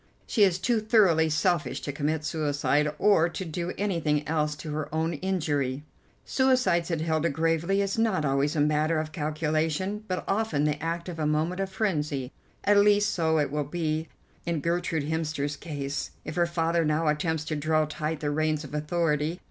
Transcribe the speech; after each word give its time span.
She 0.25 0.41
is 0.43 0.57
too 0.57 0.79
thoroughly 0.79 1.29
selfish 1.29 1.79
to 1.81 1.91
commit 1.91 2.25
suicide, 2.25 2.91
or 2.97 3.29
to 3.29 3.45
do 3.45 3.71
anything 3.77 4.27
else 4.27 4.55
to 4.55 4.71
her 4.71 4.89
own 4.91 5.13
injury." 5.13 5.83
"Suicide," 6.25 6.87
said 6.87 7.01
Hilda 7.01 7.29
gravely, 7.29 7.81
"is 7.83 7.99
not 7.99 8.25
always 8.25 8.55
a 8.55 8.61
matter 8.61 8.99
of 8.99 9.11
calculation, 9.11 10.03
but 10.07 10.23
often 10.27 10.63
the 10.63 10.81
act 10.81 11.07
of 11.07 11.19
a 11.19 11.27
moment 11.27 11.61
of 11.61 11.69
frenzy, 11.69 12.31
at 12.63 12.77
least 12.79 13.11
so 13.13 13.37
it 13.37 13.51
will 13.51 13.63
be 13.63 14.07
in 14.43 14.59
Gertrude 14.59 15.03
Hemster's 15.07 15.55
case 15.55 16.09
if 16.25 16.33
her 16.33 16.47
father 16.47 16.83
now 16.83 17.07
attempts 17.07 17.45
to 17.45 17.55
draw 17.55 17.85
tight 17.85 18.21
the 18.21 18.31
reins 18.31 18.63
of 18.63 18.73
authority. 18.73 19.39